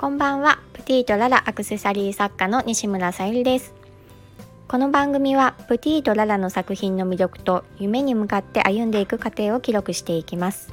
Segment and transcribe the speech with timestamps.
[0.00, 0.60] こんばんは。
[0.72, 3.74] プティとララアクセサリー作家の西村さゆりです。
[4.66, 10.72] この番組はプティとララの作品の魅力と夢に向かって歩んでいく過程を記録していきます。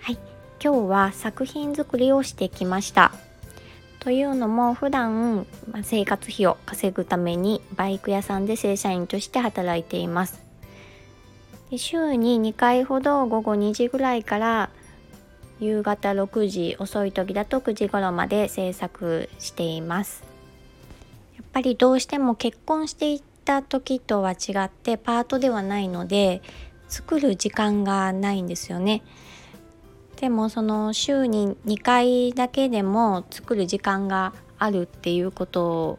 [0.00, 0.18] はい。
[0.60, 3.12] 今日は作品作りをしてきました。
[4.00, 5.46] というのも普段
[5.84, 10.42] 生活費を稼ぐためにバイク屋さんで正社員として働いています。
[11.76, 14.70] 週に2回ほど午後2時ぐらいから
[15.60, 20.24] 夕方6時遅い時だと9時頃まで制作しています。
[21.36, 26.42] やっぱりどうしても結婚していった時とは違ってパートではないので
[26.88, 29.02] 作る時間がないんですよね。
[30.16, 35.98] でもその週に2回だけでも作る時間があるっていうこと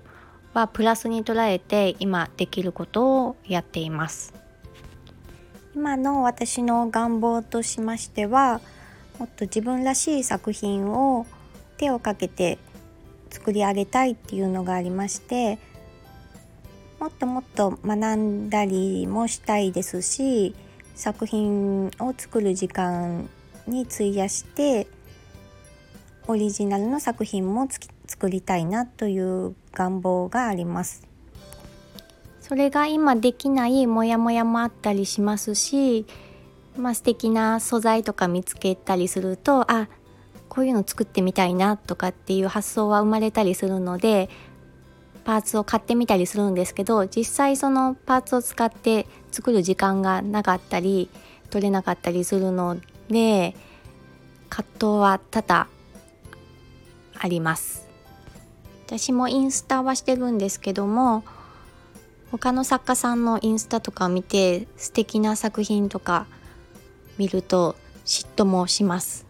[0.54, 4.34] はプラスに捉えて今できることをやっています。
[5.76, 8.62] 今の私の願望としましては
[9.20, 11.26] もっと自分らしい作品を
[11.77, 12.58] 手をかけて
[13.30, 15.60] 作り上げたいっていうのがありまして
[16.99, 20.55] もっともっと学んだりもしたいですし
[20.96, 23.30] 作品を作る時間
[23.68, 24.88] に費やして
[26.27, 27.68] オリジナルの作品も
[28.08, 31.08] 作りたいなという願望があります。
[32.48, 36.05] それが今できないモヤモヤもあったりしますし
[36.77, 39.87] まあ、素敵な素材とか見つけたりするとあ
[40.49, 44.29] こういうの作ってみたいなとかっていう発想は生まれたりするので
[45.23, 51.09] パーツを買ってみたりするんですけど実際そのパーツを使って作る時間がなかったり
[51.49, 52.77] 取れなかったりするの
[53.09, 53.55] で
[54.49, 55.68] 葛藤は多々
[57.18, 57.85] あります。
[58.85, 61.23] 私もインスタはしてるんですけども
[62.31, 66.28] 他の作家さんのインスタとかを見て素敵な作品とか
[67.18, 67.75] 見ると
[68.06, 69.25] 嫉妬もします。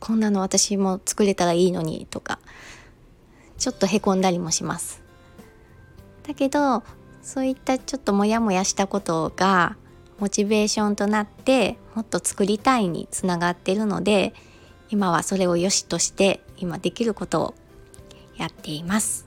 [0.00, 2.38] こんなの私も作れたらいいのにとか。
[3.58, 5.02] ちょっとへこんだりもします。
[6.26, 6.84] だけど
[7.22, 9.76] そういったちょっとモヤモヤしたことが
[10.18, 14.34] モチベーションとなってもっと作りたいにつながってるので
[14.90, 17.54] 今はそれを良しとして今できることを
[18.36, 19.26] やっています。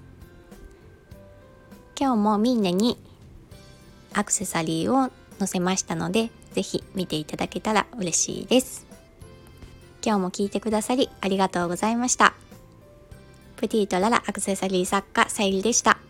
[1.99, 2.97] 今日もみんなに
[4.13, 8.85] アクセサリーを載せましたのでぜひ見ていただけたら嬉しいです。
[10.03, 12.33] 今日も聞いてくださりありがとうございました。
[13.55, 16.00] プティとララアクセサリー作家さゆりでした。